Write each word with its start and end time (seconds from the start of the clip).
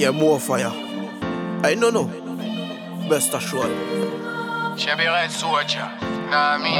Yeah, 0.00 0.12
more 0.12 0.40
fire. 0.40 0.72
I 1.62 1.74
don't 1.78 1.92
know. 1.92 2.08
Best 3.10 3.34
assured. 3.34 3.68
Chevy 4.78 5.04
Red 5.04 5.30
Soldier. 5.30 5.92
Nah, 6.30 6.56
me. 6.56 6.72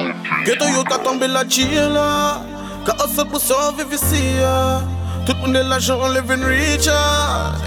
Ghetto 0.46 0.64
youth 0.64 0.88
ka 0.88 0.96
tombe 1.04 1.28
la 1.28 1.44
chila 1.44 2.40
Ka 2.86 2.94
hustle 2.96 3.26
pour 3.26 3.38
survivre 3.38 3.92
ya 4.40 4.80
Tout 5.26 5.36
moun 5.42 5.52
de 5.52 5.60
l'argent 5.60 6.08
living 6.08 6.42
richer 6.42 6.96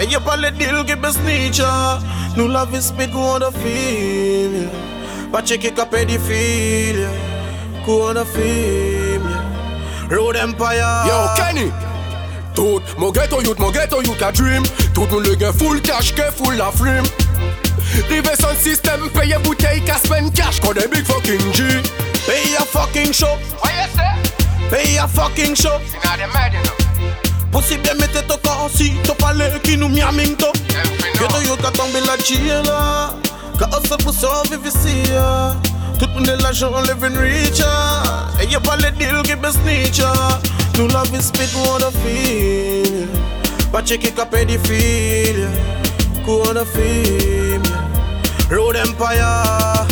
Et 0.01 0.07
y'a 0.07 0.19
pas 0.21 0.37
les 0.37 0.49
deals 0.49 0.83
qui 0.87 0.95
baisse 0.95 1.19
nicha 1.19 1.99
Nous 2.35 2.47
la 2.47 2.65
vie 2.65 2.81
speed 2.81 3.11
go 3.11 3.19
on 3.19 3.39
the 3.39 3.51
feel 3.59 4.53
yeah. 4.53 5.29
Pas 5.31 5.43
checker 5.43 5.71
ka 5.71 5.85
pédophile 5.85 6.97
yeah. 6.97 7.85
Go 7.85 8.09
on 8.09 8.15
the 8.15 8.25
film 8.25 9.29
yeah. 9.29 10.15
Road 10.15 10.35
Empire 10.35 11.05
Yo, 11.05 11.27
Kenny 11.37 11.92
Tout 12.55 12.81
mon 12.97 13.11
ghetto 13.11 13.41
youth, 13.41 13.59
mon 13.59 13.71
ghetto 13.71 14.01
youth 14.01 14.21
a 14.21 14.31
dream. 14.31 14.63
Tout 14.93 15.07
moun 15.11 15.23
le 15.23 15.35
gen 15.39 15.53
full 15.53 15.81
cash, 15.81 16.13
ke 16.13 16.29
full 16.31 16.55
la 16.57 16.71
frame 16.71 17.05
Rive 18.09 18.31
son 18.39 18.55
system, 18.59 19.09
paye 19.13 19.35
bouteille, 19.43 19.81
ka 19.85 19.97
spend 19.97 20.33
cash. 20.33 20.59
Kon 20.61 20.73
de 20.73 20.87
big 20.87 21.05
fucking 21.05 21.51
G. 21.53 21.63
Pay 22.25 22.55
a 22.57 22.65
fucking 22.65 23.11
show. 23.11 23.37
What 23.59 23.73
you 23.73 23.87
say? 23.95 24.69
Pay 24.69 24.97
a 24.97 25.07
fucking 25.07 25.55
show. 25.55 25.77
You 25.79 25.99
know 25.99 26.17
they 26.17 26.27
mad, 26.33 26.53
you 26.53 26.63
know. 26.63 26.73
Possible 27.51 27.95
mette 27.99 28.27
to 28.27 28.37
ka 28.41 28.67
si 28.67 28.97
To 29.03 29.13
pale 29.13 29.45
ki 29.61 29.75
nou 29.77 29.87
miaming 29.87 30.35
to 30.37 30.49
Them 30.73 30.87
fi 30.97 31.11
Ghetto 31.13 31.37
know. 31.37 31.41
youth 31.53 31.61
ka 31.61 31.69
tombe 31.69 32.01
la 32.01 32.17
chila 32.17 33.13
Ka 33.59 33.67
hustle 33.69 33.97
pour 34.01 34.11
survivre 34.13 34.65
ya 35.13 35.55
Tout 35.99 36.09
moun 36.15 36.23
de 36.23 36.31
l'argent 36.41 36.71
living 36.81 37.15
richer 37.15 37.63
Et 38.41 38.47
y'a 38.47 38.59
pas 38.59 38.75
les 38.77 38.89
deals 38.91 39.21
qui 39.23 39.35
baisse 40.73 40.93
love 40.93 40.93
is 40.93 40.93
la 40.93 41.03
vie 41.03 41.21
speed 41.21 41.49
on 41.67 41.79
the 41.79 41.91
feel 42.01 43.07
Pas 43.71 43.81
checker 43.81 44.11
ka 44.11 44.25
pédophile 44.25 45.47
Go 46.25 46.41
on 46.43 46.55
the 46.55 46.63
film. 46.65 47.61
Road 48.49 48.77
Empire. 48.77 49.85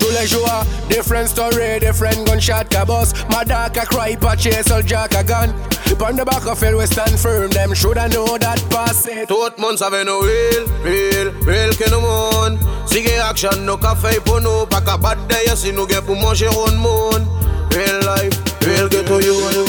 Tous 0.00 0.10
les 0.10 0.26
jours, 0.26 0.64
different 0.88 1.28
story, 1.28 1.78
different 1.78 2.26
gunshot 2.26 2.68
ka 2.68 2.84
boss 2.84 3.12
My 3.28 3.44
dog 3.44 3.76
a 3.76 3.86
cry, 3.86 4.16
pa 4.16 4.34
chase 4.34 4.72
all 4.72 4.82
jack 4.82 5.14
a 5.14 5.22
gun. 5.22 5.54
Pon 6.00 6.16
the 6.16 6.24
back 6.24 6.46
of 6.46 6.58
hill 6.58 6.78
we 6.78 6.86
stand 6.86 7.20
firm, 7.20 7.50
them 7.50 7.74
shoulda 7.74 8.08
know 8.08 8.38
that 8.38 8.58
pass 8.70 9.06
it. 9.06 9.28
Tout 9.28 9.58
moun 9.58 9.76
save 9.76 10.02
nou 10.08 10.22
real, 10.24 10.64
real, 10.82 11.28
real 11.44 11.74
ke 11.76 11.90
nou 11.92 12.00
moun 12.00 12.56
Sige 12.88 13.20
aksyon 13.20 13.66
nou 13.68 13.76
ka 13.76 13.92
fey 13.92 14.16
pou 14.24 14.40
nou 14.40 14.64
Pa 14.72 14.80
ka 14.80 14.96
bad 14.96 15.20
day 15.28 15.52
si 15.52 15.74
nou 15.76 15.84
gen 15.90 16.00
pou 16.06 16.16
manje 16.16 16.48
roun 16.48 16.80
moun 16.80 17.28
Real 17.76 18.00
life, 18.08 18.40
real 18.64 18.88
ghetto 18.88 19.20
youth 19.20 19.52
Ka 19.52 19.59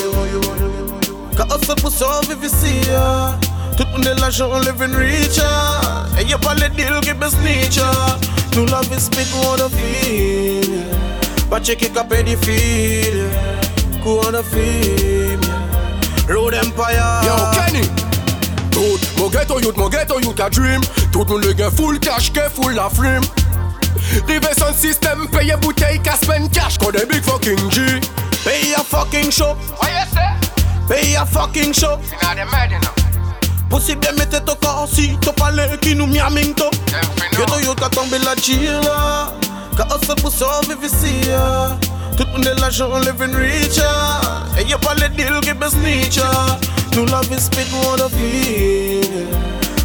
hustle 1.51 1.75
pou 1.81 1.91
survive 1.91 2.45
ici 2.45 2.81
ya. 2.89 3.37
Tout 3.77 3.87
moun 3.91 4.01
de 4.01 4.19
l'argent 4.19 4.59
living 4.59 4.95
richer 4.95 5.41
Et 6.19 6.25
y'a 6.25 6.37
pas 6.37 6.53
les 6.55 6.69
deals 6.69 6.99
qui 7.01 7.13
baisse 7.13 7.37
nicha 7.37 7.89
Nous 8.55 8.65
vie 8.65 8.99
speed 8.99 9.27
on 9.33 9.55
the 9.55 9.69
feel 9.69 10.69
yeah. 10.69 11.47
Pas 11.49 11.61
checker 11.61 11.89
ka 11.89 12.03
pédophile 12.03 13.15
yeah. 13.15 14.03
Go 14.03 14.19
on 14.19 14.43
film 14.43 15.41
yeah. 15.41 15.71
Road 16.27 16.53
Empire. 16.53 17.21
Yo, 17.25 17.35
Kenny. 17.53 17.87
Tout 18.71 18.99
mon 19.17 19.29
ghetto 19.29 19.59
youth, 19.59 19.75
mon 19.77 19.89
ghetto 19.89 20.19
youth 20.19 20.39
a 20.39 20.49
dream. 20.49 20.81
Tout 21.11 21.25
le 21.37 21.53
gen 21.53 21.71
full 21.71 21.99
cash, 21.99 22.31
ke 22.31 22.49
full 22.49 22.73
la 22.73 22.89
frame. 22.89 23.23
Rive 24.27 24.47
son 24.57 24.73
system, 24.73 25.27
paye 25.29 25.55
bouteille, 25.61 25.99
ka 26.01 26.15
spend 26.15 26.51
cash. 26.51 26.77
Kon 26.77 26.91
de 26.91 27.05
big 27.05 27.23
fucking 27.23 27.69
G. 27.69 27.81
Pay 28.43 28.73
a 28.73 28.83
fucking 28.83 29.29
show 29.29 29.55
What 29.77 29.91
you 29.91 30.05
say? 30.13 30.50
Pay 30.91 31.15
a 31.15 31.25
fucking 31.25 31.71
show 31.71 31.97
you. 32.01 32.79
Possible 33.69 34.11
mette 34.17 34.45
to 34.45 34.55
ka 34.59 34.85
si 34.85 35.15
To 35.21 35.31
pale 35.31 35.77
ki 35.79 35.95
nou 35.95 36.05
miaming 36.05 36.53
to 36.53 36.67
Them 36.91 37.07
fi 37.15 37.29
Ghetto 37.31 37.47
know. 37.47 37.59
youth 37.63 37.91
tombe 37.95 38.19
la 38.19 38.35
chila 38.35 39.31
Ka 39.77 39.85
hustle 39.87 40.15
pour 40.19 40.33
survivre 40.33 40.83
ici 40.83 41.31
Tout 42.17 42.27
moun 42.33 42.41
de 42.41 42.59
l'argent 42.59 42.99
living 42.99 43.33
richer 43.33 43.87
Et 44.59 44.67
y'a 44.67 44.77
pas 44.79 44.93
les 44.95 45.07
deals 45.15 45.39
qui 45.39 45.53
baisse 45.53 45.77
nicha 45.77 46.59
Nous 46.97 47.05
la 47.05 47.21
vie 47.21 47.39
speed 47.39 47.67
on 47.71 47.95
the 47.95 48.09
feel. 48.11 49.27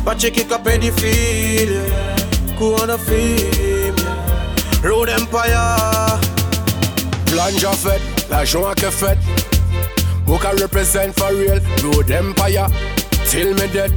Pas 0.04 0.16
checker 0.16 0.44
pédophile 0.64 1.70
yeah. 1.70 2.59
Go 2.59 2.75
on 2.82 2.88
the 2.88 2.98
film. 2.98 3.94
Road 4.82 5.09
Empire 5.10 6.19
Blanja 7.30 7.70
fet, 7.72 8.03
l'argent 8.28 8.66
a 8.66 8.75
ke 8.75 8.91
fet 8.91 9.35
Mou 10.26 10.38
ka 10.42 10.50
represent 10.59 11.14
for 11.14 11.32
real? 11.34 11.60
Road 11.82 12.10
Empire, 12.10 12.66
till 13.31 13.54
me 13.54 13.66
dead. 13.72 13.92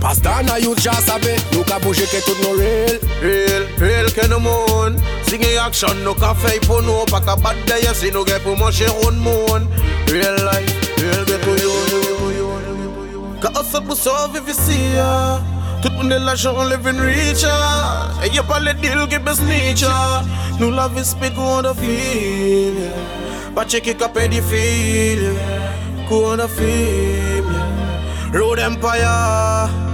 Pas 0.00 0.20
dan 0.20 0.48
a 0.50 0.58
youth 0.60 0.80
just 0.80 1.06
sabe 1.08 1.32
Nou 1.52 1.64
ka 1.64 1.78
bouje 1.80 2.06
ke 2.06 2.20
tout 2.24 2.38
nou 2.44 2.54
real. 2.60 2.98
Real, 3.22 3.64
real 3.80 4.08
ke 4.12 4.28
nou 4.28 4.40
moun 4.44 4.98
Sige 5.26 5.56
aksyon 5.58 6.04
nou 6.04 6.14
ka 6.14 6.34
fey 6.36 6.60
pou 6.66 6.84
nou 6.84 7.06
Pa 7.10 7.20
bad 7.40 7.56
day 7.66 7.88
si 7.96 8.12
nou 8.14 8.24
gen 8.28 8.40
pou 8.44 8.56
manje 8.60 8.86
roun 9.00 9.16
moun 9.24 9.66
Real 10.12 10.36
life, 10.46 10.72
real 11.00 11.24
ghetto 11.26 11.52
youth 11.58 13.42
Ka 13.42 13.50
hustle 13.56 13.82
pou 13.88 13.96
survive 13.98 14.48
ici 14.52 14.78
ya. 14.94 15.40
Tout 15.82 15.92
moun 15.96 16.08
de 16.08 16.16
l'argent 16.16 16.62
living 16.64 17.00
richer 17.00 17.48
Et 18.24 18.30
y'a 18.34 18.42
pas 18.42 18.60
les 18.60 18.74
deals 18.74 19.08
qui 19.08 19.18
baisse 19.18 19.42
nicha 19.42 19.88
ah. 19.90 20.22
Nous 20.60 20.70
la 20.70 20.88
speed 21.02 21.34
go 21.34 21.42
on 21.42 21.62
the 21.62 21.74
feel 23.56 23.64
yeah. 23.64 23.64
Pas 23.64 23.64
checker 23.64 23.96
ka 23.96 24.08
pédophile 24.08 25.32
yeah. 25.32 26.08
Go 26.08 26.24
on 26.26 26.38
the 26.38 26.48
film 26.48 27.46
yeah. 27.52 28.30
Road 28.32 28.58
Empire 28.58 29.85